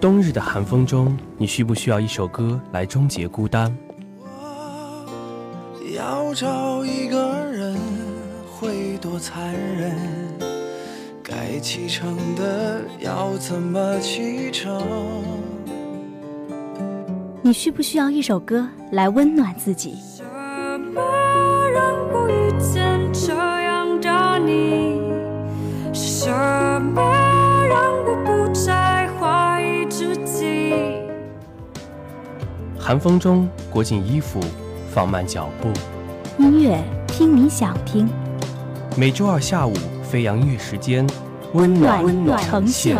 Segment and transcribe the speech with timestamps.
[0.00, 3.70] 冬日的寒风中，你需不需要一首歌来终结孤单？
[4.18, 7.76] 我要找一个人，
[8.50, 9.94] 会多残忍？
[11.22, 14.82] 该启程的要怎么启程？
[17.42, 19.98] 你需不需要一首歌来温暖自己？
[20.16, 20.24] 什
[20.94, 21.02] 么
[21.74, 24.98] 让我遇见这样的你？
[25.92, 26.30] 是什
[26.94, 27.02] 么
[32.90, 34.40] 寒风中裹紧衣服，
[34.92, 35.68] 放慢脚步。
[36.42, 38.08] 音乐听你想听，
[38.96, 39.72] 每周二下午
[40.02, 41.06] 飞扬音乐时间，
[41.52, 42.96] 温暖温暖呈现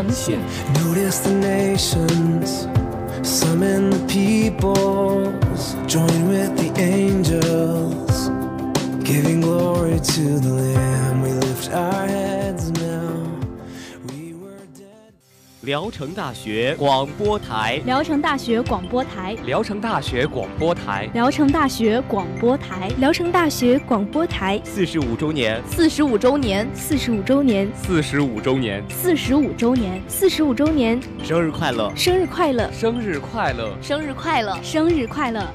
[15.71, 21.09] 聊城大学广播台，聊城大学广播台，聊城大学广播台。
[21.15, 24.60] 聊城大学广播台，聊城大学广播台。
[24.65, 31.93] 四十五周年，四十五周年，四十五周年，四十五周年，四十五周年，四十五周年，生日快乐！
[31.95, 33.73] 生日快乐，生日快乐！
[33.80, 35.48] 生日快乐，生日快乐！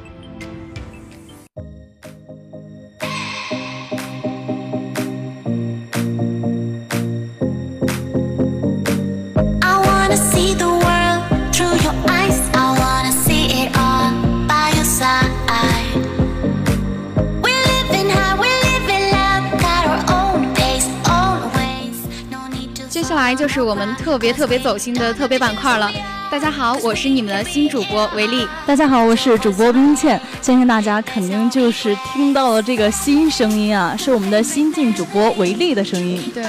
[23.36, 26.15] 就是我们特别特别走心的特别板块了。
[26.36, 28.46] 大家好，我是你们的新主播维丽。
[28.68, 36.22] 大家好，我是主播冰倩，相信大家肯定就是听到了这个新声音啊，是我们的新晋主播维丽的声音。
[36.34, 36.44] 对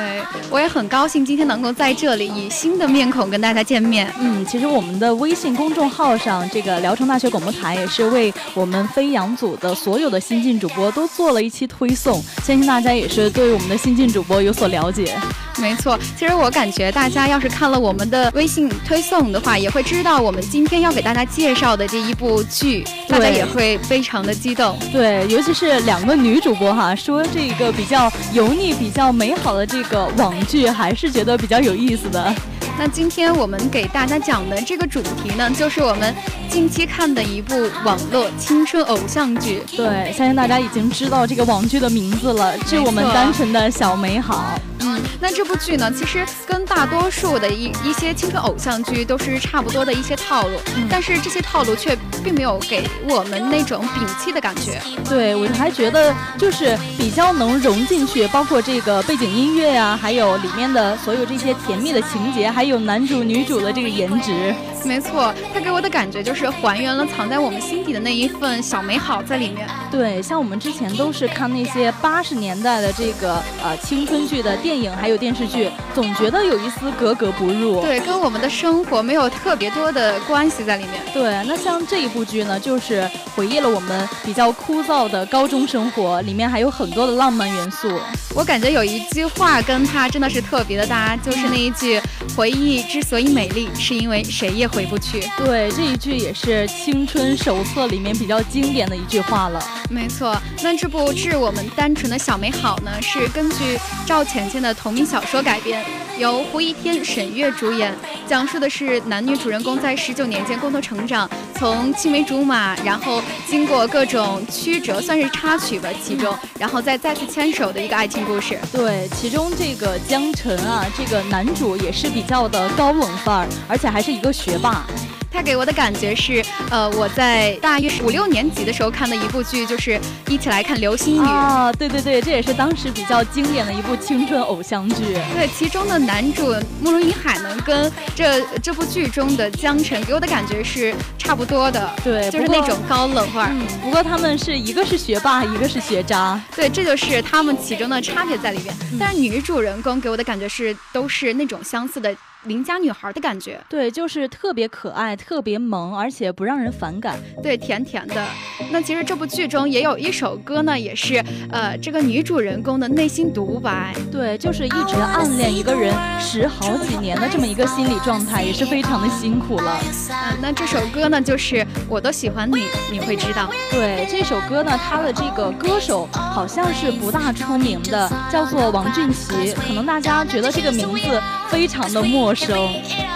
[0.51, 4.13] 我也很高兴今天能够在这里以新的面孔跟大家见面。
[4.19, 15.17] 嗯，其实我们的微信公众号上，这个聊城大学广播台也是为我们飞扬组的所有的新晋主播都做了一期推送，相信大家也是对我们的新晋主播有所了解。
[15.59, 24.75] 没错，其实我感觉大家要是看了我们的微信推送的话，也会知道我们今天要给大家介绍的这一部剧，大家也会非常的激动。
[24.91, 32.35] 对，尤其是两个女主播哈，说这个比较油腻、比较美好的这个网剧，还是觉得比较有意思的。
[32.79, 36.15] 那今天我们给大家讲的这个主题呢，就是我们
[36.49, 37.55] 近期看的一部
[37.85, 39.63] 网络青春偶像剧。
[39.77, 44.59] 对，相信大家已经知道这个网剧的名字了，致我们单纯的小美好。
[44.81, 54.81] 嗯，那这部剧呢，其实跟大多数的一一些青春偶像剧都是差不多的一些套路，嗯但是这些套路却并没有给我们那种摒弃的感觉。
[55.09, 64.55] 对我还觉得就是比较能融进去，包括这个背景音乐呀、还有里面的所有这些甜蜜的情节，还有男主女主的这个颜值。
[64.87, 69.69] 没错，它给我的感觉就是还原了藏在我们心底的那一份小美好在里面。
[69.91, 77.81] 对，像我们之前都是看那些八十年代的这个呃青春剧的电影还有电视剧，总觉得有一丝格格不入。
[77.81, 80.95] 对，跟我们的生活没有特别多的关系在里面。
[81.13, 87.89] 对，那像这一部剧呢，就是回忆了我们比较枯燥的高中生活，里面还有很多的浪漫元素。
[88.37, 91.99] 我感觉有一句话跟他真的是特别的搭，就是那一句
[92.37, 95.23] “回忆之所以美丽，是因为谁也回不去”。
[95.43, 99.59] 对，这一句也是青春手册里面比较经典的一句话了。
[99.89, 105.83] 没错，那这部《致我们单纯的小美好》呢，是根据赵浅浅的同名小说改编，
[106.19, 107.95] 由胡一天、沈月主演，
[108.29, 118.59] 讲述的是男女主人公在十九年间共同成长，从青梅竹马，然后经过各种曲折，算是插曲吧，其中，然后再再次牵手的一个爱情故事。
[118.73, 124.85] 对，其中这个江辰啊，这个男主也是比较的高冷范儿，而且还是一个学霸。
[125.31, 131.19] 他给我的感觉是，呃，我在大约五六年级的时候看的一部剧，就是一起来看《流星雨》。
[131.23, 135.19] 啊，对对对，这也是当时比较经典的一部青春偶像剧。
[135.35, 143.51] 对，其中的男主慕容云海呢，跟这这部剧中的江辰给我的感觉是差不多的，对，就是那种高冷范儿。
[143.53, 146.41] 嗯，不过他们是一个是学霸，一个是学渣。
[146.55, 148.75] 对，这就是他们其中的差别在里边。
[148.93, 157.19] 嗯但是女主人公给我的感觉是都是那种相似的邻家女孩的感觉，对，就是特别可爱，特别萌，而且不让人反感。
[157.43, 158.25] 对，甜甜的。
[158.71, 163.93] 那其实这部剧中也有一首歌呢，也是呃这个女主人公的内心独白。
[164.13, 169.73] 对，就是一直暗恋一个人十好几年的这么一个心理状态，也是非常的辛苦了。
[170.11, 172.63] 啊，那这首歌呢，就是我都喜欢你，
[172.93, 173.51] 你会知道。
[173.73, 179.53] 对这首歌呢，它的这个歌手好像是不大出名的，叫做王俊奇。
[179.55, 182.36] 可能大家觉得这个名字非常的陌生。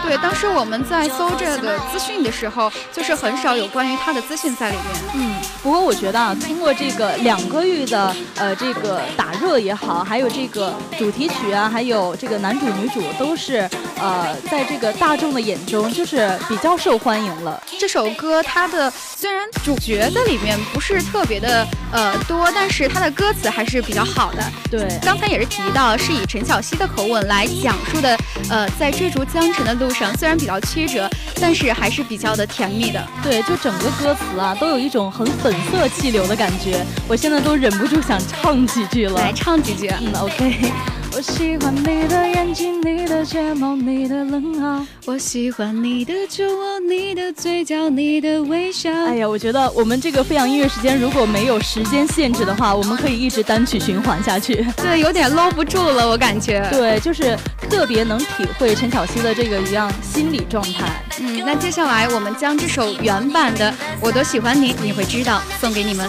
[0.03, 4.87] 对，当时我们在搜这个资讯的时候，就是很少有关于他的资讯在里面。
[5.15, 13.69] 嗯，不过我觉得啊，通过这个两个月的呃这个打热也好，还有这个主题曲啊，还有这个男主女主都是
[14.01, 17.63] 呃在这个大众的眼中就是比较受欢迎了。
[17.79, 24.43] 这首歌它的虽然主角在里面不是特别的呃多，但是它的歌词还是比较好的。
[24.71, 28.17] 对，刚才也是提到是以陈小希的口吻来讲述的，
[28.49, 31.09] 呃，在追逐江城的路上，虽然比较曲折，
[31.41, 33.03] 但是还是比较的甜蜜的。
[33.23, 36.85] 对，就整个歌词啊，都有一种很粉色气流的感觉。
[37.09, 39.89] 我现在都忍不住想唱几句了，来唱几句。
[39.89, 41.00] 嗯，OK。
[41.13, 44.87] 我喜欢你的眼睛，你的睫毛，你的冷傲。
[45.05, 48.91] 我喜欢你的酒窝，你的嘴角，你的微笑。
[49.07, 54.65] 哎呀，我觉得我们这个飞扬音乐时间如果没有时间限制的话，我们可以一直单曲循环下去。
[54.79, 56.67] 对，有点搂不住了，我感觉。
[56.71, 57.37] 对，就是
[57.69, 61.05] 特别能体会陈小希的这个一样心理状态。
[61.21, 63.71] 嗯，那接下来我们将这首原版的
[64.01, 66.09] 《我都喜欢你》，你会知道，送给你们。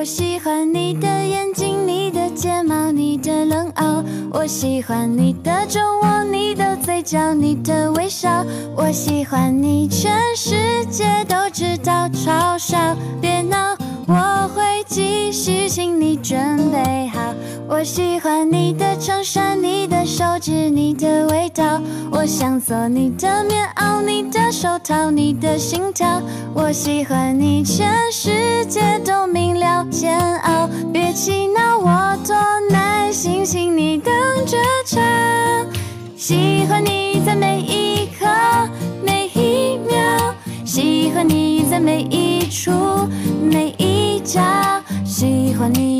[0.00, 4.02] 我喜欢你的眼睛，你的睫毛，你的冷傲。
[4.32, 8.42] 我喜欢你的酒窝，你的嘴角，你的微笑。
[8.74, 13.76] 我喜欢你，全世界都知道，嘲笑别闹，
[14.06, 16.38] 我会继续，请你准
[16.70, 17.09] 备好。
[17.72, 21.80] 我喜欢你的衬衫，你的手指，你的味道。
[22.10, 26.20] 我想做你的棉袄，你的手套，你的心跳。
[26.52, 30.68] 我喜欢你，全世界都明了，煎熬。
[30.92, 32.34] 别气恼，我多
[32.70, 34.12] 耐心，请你等
[34.44, 35.00] 着瞧。
[36.16, 38.26] 喜欢你在每一刻，
[39.00, 40.34] 每一秒。
[40.64, 42.72] 喜欢你在每一处，
[43.40, 44.40] 每一角。
[45.04, 45.99] 喜欢你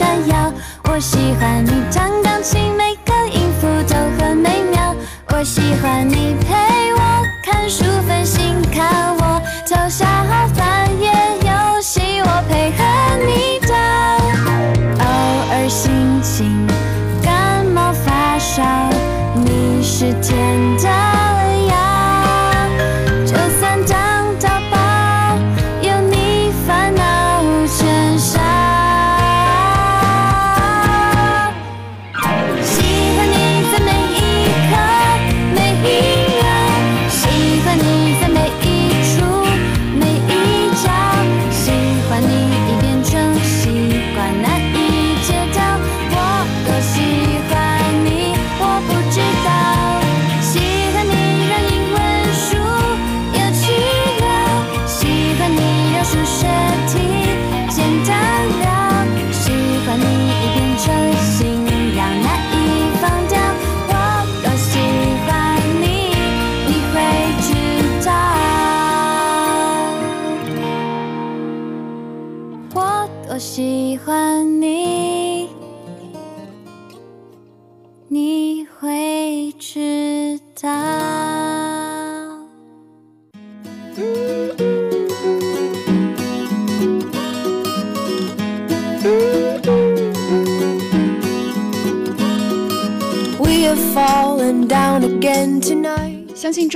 [0.00, 0.50] 闪耀。
[0.84, 4.96] 我喜欢你弹钢琴，每个音符都很美妙。
[5.28, 6.54] 我喜欢你陪
[6.94, 7.00] 我
[7.44, 9.14] 看书分心，看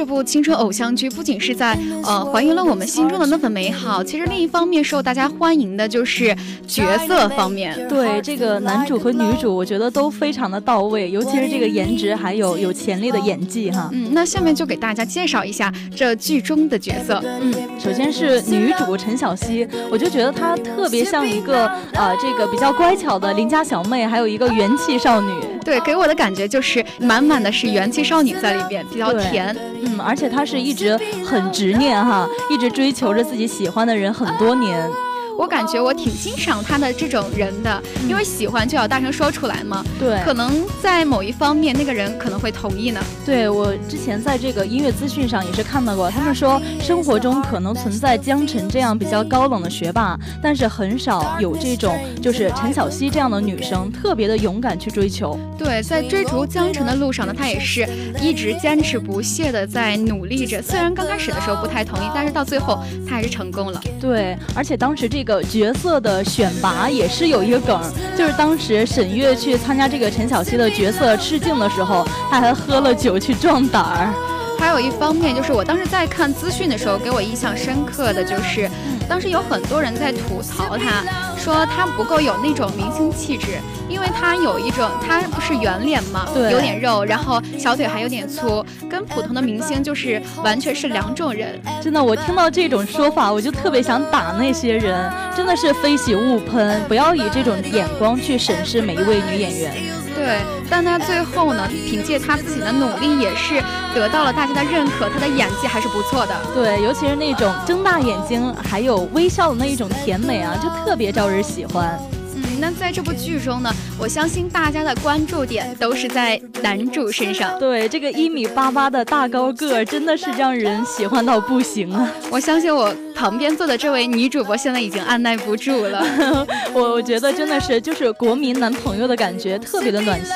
[0.04, 7.88] 这部青春偶像剧不仅是在呃还原了我们心中的那份美好，其实另一方面受大家欢迎的就是角色方面。
[7.88, 13.88] 对这个男主和女主，我觉得都非常的到位，尤其是这个颜值还有有潜力的演技哈。
[13.94, 17.22] 嗯，那下面就给大家介绍一下这剧中的角色。
[17.40, 25.32] 嗯，首先是女主陈小希，我就觉得她特别像一个呃这个比较乖巧的邻家小妹，还有一个元气少女。
[25.64, 29.56] 对，给我的感觉就是满满的是元气少女在里面，比较甜。
[29.82, 34.88] 嗯，而且她是一直很执念哈，一直追求着自己喜欢的人很多年。
[35.36, 39.84] 我感觉我挺欣赏他的这种人的，因为喜欢就要大声说出来嘛。
[39.98, 43.00] 对，可能在某一方面，那个人可能会同意呢。
[43.26, 55.36] 对我之前在这个音乐资讯上也是看到过，他们说生活中可能存在江晨这样比较高冷的学霸，但是很少有这种就是陈小希这样的女生特别的勇敢去追求。
[55.58, 57.88] 对，在追逐江晨的路上呢，她也是
[58.20, 60.62] 一直坚持不懈的在努力着。
[60.62, 63.82] 虽然刚开始的时候不太同意，但是到最后她还是成功了。
[64.00, 65.23] 对，而且当时这。
[65.24, 67.80] 个角色的选拔也是有一个梗，
[68.16, 74.14] 就是当时沈月去参加这个陈小希的角色试镜的时候，他还喝了酒去壮胆儿。
[74.56, 78.70] 还有一方面就是我当时在看资讯的时候，给我印象深刻的就是，
[79.08, 81.04] 当时有很多人在吐槽他，
[81.36, 83.58] 说他不够有那种明星气质。
[83.86, 91.60] 因为他有一种，他不是圆脸嘛，对，有点肉，然后小腿还有点粗，跟普通的明星就是完全是两种人。
[91.82, 99.74] 真的，我听到这种说法，我就特别想打那些人，真的是非喜勿喷，不要以这种眼光去审视每一位女演员。
[100.14, 100.40] 对，
[100.70, 103.62] 但他最后呢，凭借他自己的努力，也是
[103.94, 106.34] 得到了大家的认可，他的演技还是不错的。
[106.54, 111.98] 对，尤其是那种睁大眼睛还有微笑的那一种甜美啊，就特别招人喜欢。
[112.36, 117.58] 嗯那在这部剧中呢，我相信大家的关注点都是在男主身上。
[117.58, 122.10] 对，这个一米八八的大高个，真的是让人喜欢到不行啊！
[122.30, 126.04] 我相信我旁边坐的这位女主播现在已经按耐不住了。
[126.74, 130.34] 我我觉得真的是就是国民男朋友的感觉，特别的暖心。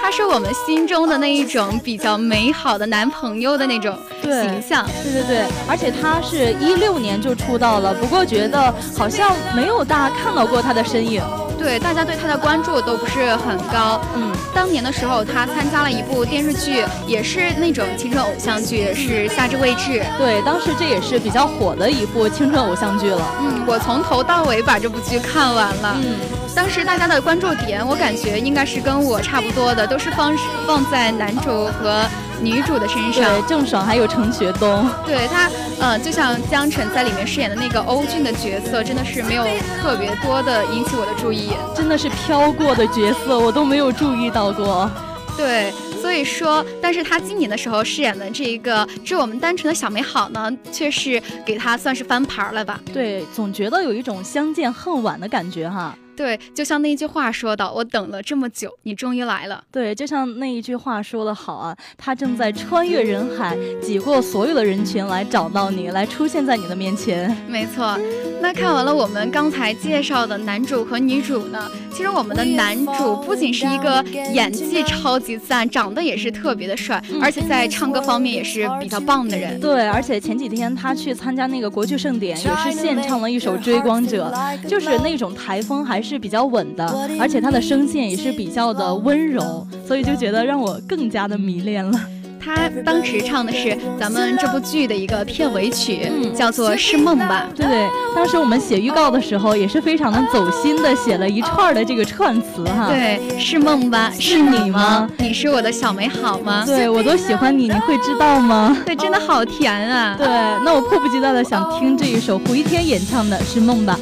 [0.00, 4.86] 他是我们心中的那一种比较美好的男朋友的那种形象。
[5.02, 11.22] 对对对，而且他是一六年就出道了，不过觉得好像没有大家看到过他的身影。
[11.62, 14.00] 对，大家对他的关注都不是很高。
[14.16, 20.00] 嗯，当年的时候，他参加了一部电视剧，也是那种青春偶像剧，是《夏至未至》。
[20.16, 23.22] 对，当时这也是比较火的一部青春偶像剧了。
[23.40, 25.96] 嗯，我从头到尾把这部剧看完了。
[26.02, 26.16] 嗯，
[26.56, 30.34] 当时大家的关注点，我感觉应该是跟我差不多的，都是放
[30.66, 32.06] 放在男主和。
[32.42, 39.44] 女主的身上，对郑爽还有程学冬，对她，嗯，就像江晨在里面饰演的那个欧俊的角色，真的是没有
[39.80, 44.90] 特别多的引起我的注意，真的是飘过的角色，我都没有注意到过。
[45.36, 52.78] 对，所以说，但是他今年的时候饰演的这一个《致我们单纯的小美好》呢，却是给他算是翻盘了吧？
[52.92, 55.94] 对，总觉得有一种相见恨晚的感觉哈。
[56.20, 59.64] 对，就像那一句话说的，我等了这么久，你终于来了。
[59.72, 67.34] 对，就像那一句话说的好啊，他正在穿越人海，挤过所有的人群来找到你，来出现在你的面前。
[67.48, 67.98] 没错，
[68.42, 79.58] 那看完了我们刚才介绍的男主和女主呢，其实我们的男主不仅是一个演技超级赞，长得也是特别的帅，而且在唱歌方面也是比较棒的人。
[79.58, 84.30] 对，而且前几天他去参加那个国剧盛典，也是献唱了一首《追光者》，
[84.68, 86.09] 就是那种台风还是。
[86.10, 86.84] 是比较稳的，
[87.20, 92.00] 而且他的声线也是比较的温柔，所以就觉得让我更加的迷恋了。
[92.42, 97.46] 他当时唱的是咱们这部剧的一个片尾曲，叫做《是梦吧》。
[97.56, 102.88] 对对，当时我们写预告的时候也是非常的走心的，写了一串的这个串词哈。
[102.88, 104.10] 对，是梦吧？
[104.18, 105.08] 是你吗？
[105.18, 106.64] 你是我的小美好吗？
[106.66, 108.76] 对我都喜欢你，你会知道吗？
[108.84, 110.16] 对，真的好甜啊。
[110.18, 110.26] 对，
[110.64, 113.96] 那我迫不及待的想听这一首胡一天演唱的《是梦吧》。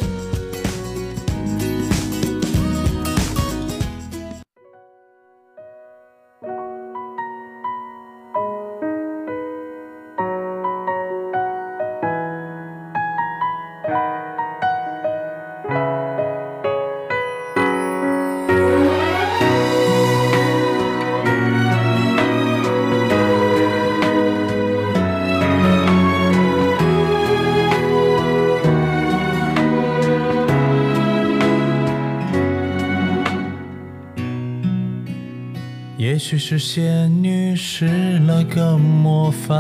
[36.50, 39.54] 是仙女施了个魔法，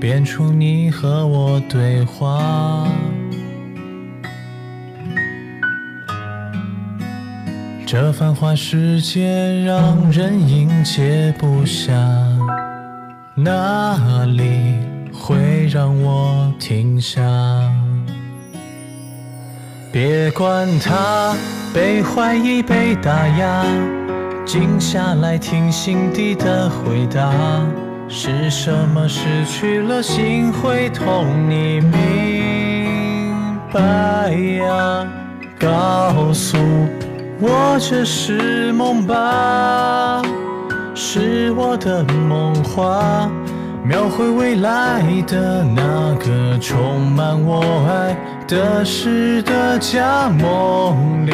[0.00, 2.88] 变出你和我对话。
[7.86, 11.92] 这繁华世界让人应接不暇，
[13.36, 14.74] 哪里
[15.12, 17.22] 会让我停下？
[19.92, 21.36] 别管它
[21.74, 23.64] 被怀疑、被打压，
[24.44, 27.32] 静下来听心底的回答。
[28.08, 31.26] 是什么失去了心会痛？
[31.48, 35.06] 你明白呀？
[35.58, 36.58] 告诉
[37.40, 40.20] 我这是梦吧？
[40.94, 43.30] 是我的梦话，
[43.84, 50.28] 描绘未来的那个充满我爱的诗的家。
[50.30, 51.32] 梦里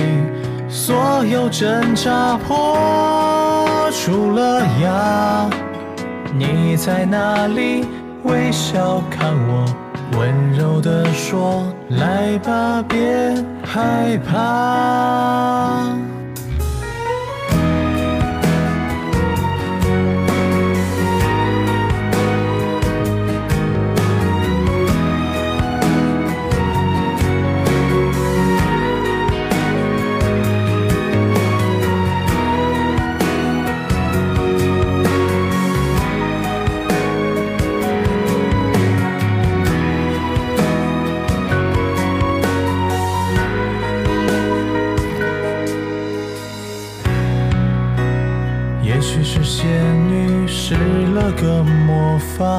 [0.69, 5.49] 所有挣扎破除了芽。
[6.37, 7.85] 你在哪里？
[8.25, 9.65] 微笑看我，
[10.19, 13.33] 温柔地说：“来吧，别
[13.65, 15.95] 害怕。”
[49.69, 50.75] 仙女施
[51.13, 52.59] 了个魔法，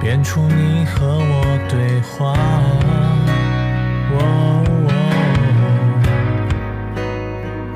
[0.00, 2.36] 变出你和我对话。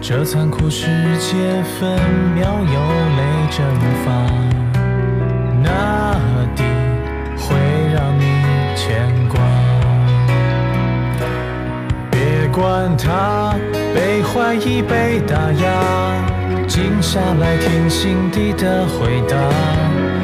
[0.01, 1.99] 这残酷世界分
[2.37, 2.81] 秒有
[3.17, 3.59] 泪蒸
[4.05, 4.07] 发，
[5.65, 6.15] 哪
[6.55, 6.63] 地
[7.37, 7.57] 会
[7.93, 8.23] 让你
[8.77, 9.41] 牵挂？
[12.09, 13.57] 别管它
[14.15, 15.67] 被怀疑、被打压。
[16.69, 19.37] 静下来听心底的回答，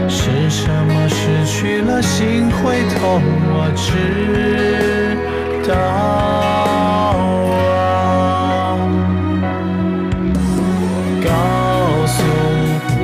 [0.08, 3.20] 是什么失去了心会痛？
[3.52, 5.16] 我知
[5.66, 7.18] 道啊，
[11.24, 11.28] 告
[12.06, 12.22] 诉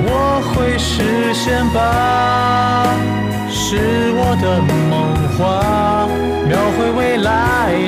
[0.07, 0.09] 我
[0.55, 1.83] 会实现吧，
[3.51, 3.77] 是
[4.15, 4.73] 我的梦
[5.37, 6.07] 话，
[6.47, 7.86] 描绘未来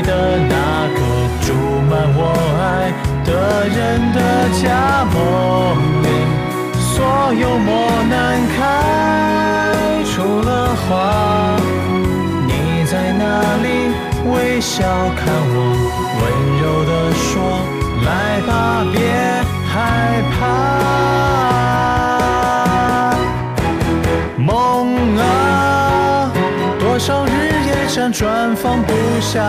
[3.49, 4.21] 个人的
[4.61, 5.17] 家梦
[6.03, 6.07] 里，
[6.77, 8.15] 所有磨难
[8.55, 8.59] 开
[10.13, 11.57] 出了花。
[12.47, 13.25] 你在哪
[13.63, 13.67] 里？
[14.31, 14.85] 微笑
[15.17, 15.57] 看我，
[16.21, 16.23] 温
[16.61, 17.27] 柔地说
[18.05, 18.09] ：“来
[18.47, 18.53] 吧，
[18.93, 18.97] 别
[19.67, 19.73] 害
[20.35, 20.37] 怕。”
[24.37, 24.47] 梦
[25.17, 26.31] 啊，
[26.79, 27.29] 多少日
[27.67, 29.41] 夜辗转放不下，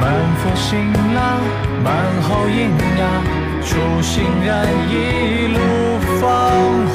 [0.00, 0.02] 满
[0.36, 1.38] 腹辛辣。
[1.82, 3.02] 满好音呀，
[3.62, 4.92] 初心燃一
[5.48, 5.58] 路
[6.20, 6.22] 芳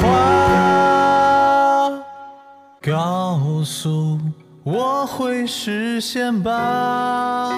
[2.82, 4.18] 告诉
[4.64, 7.52] 我会实现吧，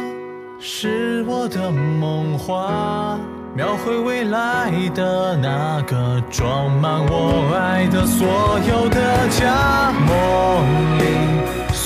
[0.59, 3.19] 是我的梦话，
[3.55, 8.27] 描绘未来的那个装满我爱的所
[8.69, 9.93] 有的家。
[10.07, 10.11] 梦
[10.99, 11.01] 里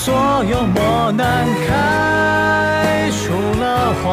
[0.07, 0.15] 所
[0.45, 3.19] 有磨难开出
[3.59, 4.05] 了花。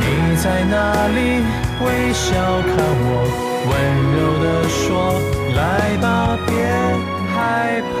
[0.00, 0.02] 你
[0.36, 0.74] 在哪
[1.08, 1.44] 里？
[1.84, 2.72] 微笑看
[3.04, 3.10] 我，
[3.68, 3.70] 温
[4.16, 4.80] 柔地说
[5.54, 5.60] ：“来
[6.00, 6.06] 吧，
[6.46, 6.50] 别
[7.34, 7.36] 害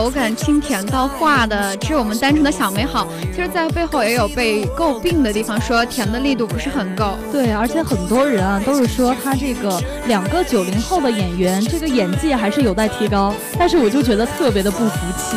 [0.00, 3.06] 口感清甜到化的，致我们单纯的小美好。
[3.34, 7.18] 其实，在背后也有被诟病的地方，说甜的力度不是很够。
[7.30, 13.34] 对，而且很多人啊都是说他这个两个九零后的演员，这个演技还是有待提高。
[13.58, 15.36] 但是我就觉得特别的不服气。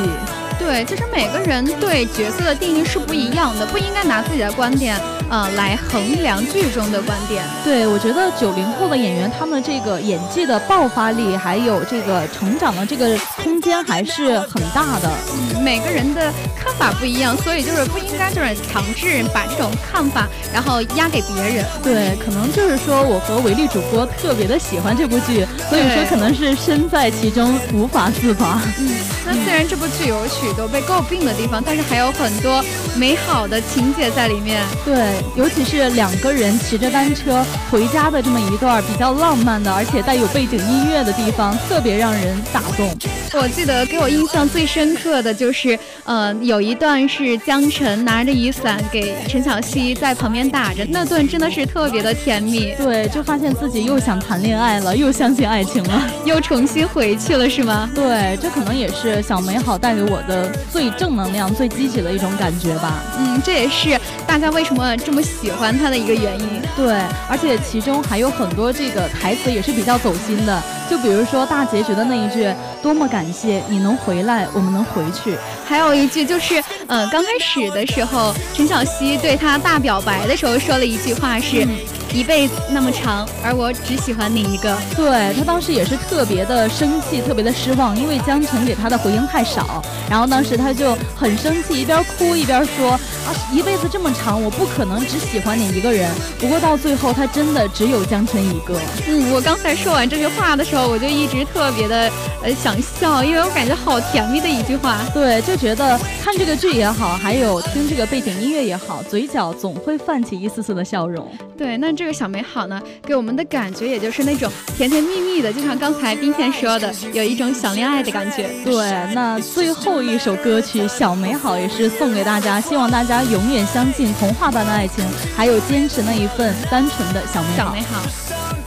[0.63, 4.97] 对，其实每个人对角色的定义是不一样的，不应该拿自己的观点，
[5.29, 7.43] 呃，来衡量剧中的观点。
[7.65, 15.11] 对，我觉得九零后的演员，他们这个演技的爆发力，还有这个成长的这个空间还是很大的。
[15.33, 16.31] 嗯，每个人的
[16.63, 21.65] 看法不一样，所以就是不应该就是强制把这种看法然后压给别人。
[21.83, 28.61] 对，可能就是说我和维力主播特别的喜欢这部剧，所以说可能是身在其中无法自拔。
[28.79, 28.95] 嗯，
[29.25, 32.63] 那虽然这部剧有许多被诟病的地方，但是还有很多
[32.95, 34.61] 美好的情节在里面。
[34.85, 42.89] 对，尤其是两个人骑着单车回家的这么一段比较浪漫的，而且带有背景音乐的地方，特别让人打动。
[43.33, 52.73] 我记得给我印象最深刻的就是，呃，有一段是江晨拿着雨伞给陈小希在旁边打着，那段真的是特别的甜蜜。
[52.77, 57.89] 对，就发现自己又想谈恋爱了， 又相信爱情了，又重新回去了，是吗？
[57.93, 63.03] 对，这可能也是小美好带给我的最正能量、最积极的一种感觉吧。
[63.19, 66.47] 嗯，这也是大家为什么这么喜欢他的一个原因。
[66.75, 66.93] 对，
[67.29, 72.47] 而且其中还有很多这个台词也是比较走心的，就比如说大结局的那一句
[72.79, 81.67] “多么感谢你能回来，我们能回去”，还有一句就是，呃，刚开始的时候，陈小希对他大表白的时候说了一句话是。
[82.13, 84.77] 一辈子那么长，而我只喜欢你一个。
[84.95, 89.81] 对他当时也是特别的生气，特别的失望，因为江辰给他的回应太少。
[90.07, 92.91] 然后当时他就很生气，一边哭一边说
[93.25, 96.07] ：“啊，一辈子这么长，我不可能只喜欢你一个人。”
[96.39, 98.79] 不过到最后，他真的只有江辰一个。
[99.07, 102.11] 嗯，我刚才说完这句话的时候，我就一直特别的
[102.43, 104.99] 呃想笑，因为我感觉好甜蜜的一句话。
[105.15, 111.27] 对，就觉得看这个剧也好，还有听这个背景音乐也好，嘴角总会泛起一丝丝的笑容。
[111.57, 112.03] 对，那这。
[112.03, 118.49] 这个小美好呢，给我们的感觉也就是那种甜甜蜜蜜的，就像刚才冰天说的，有一种想恋爱的感觉。
[118.65, 127.55] 对，那最后一首歌曲《小美好》也是送给大家，希望大家永远相信童话般的爱情，还有坚持那一份单纯的小美好。
[127.55, 128.62] 小美好。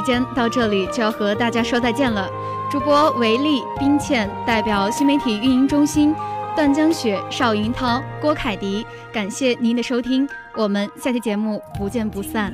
[0.00, 2.26] 时间到这里就要和大家说再见了。
[2.70, 6.14] 主播维力、冰倩代表新媒体运营中心，
[6.56, 12.50] 段江雪、邵云涛、郭凯迪，感谢您的收听，我们下期节目不见不散。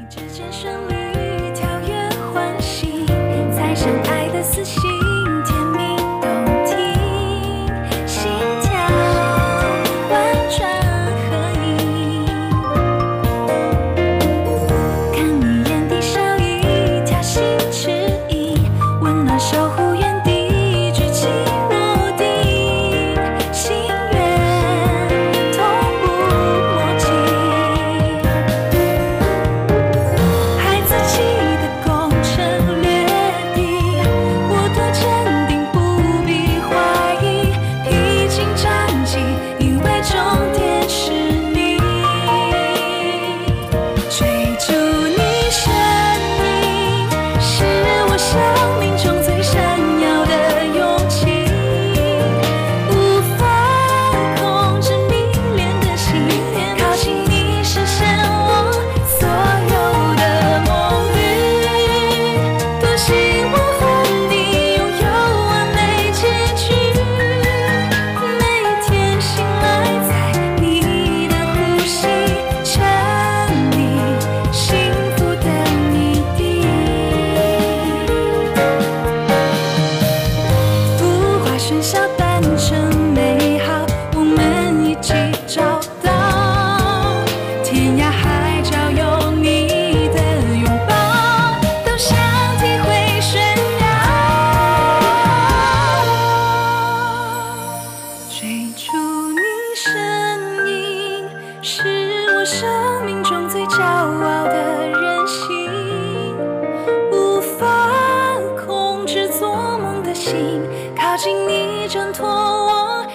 [111.46, 113.07] 你挣脱我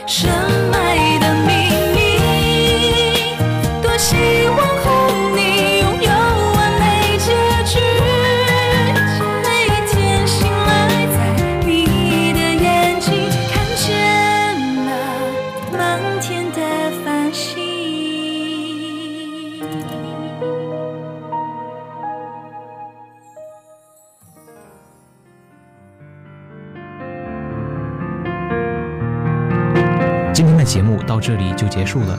[31.91, 32.17] 住了。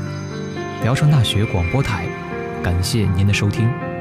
[0.83, 2.07] 聊城大学广播台
[2.63, 3.92] 感谢您的收听。